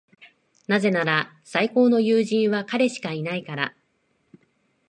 [0.65, 3.75] なぜなら、最高の友人は彼しかいないから。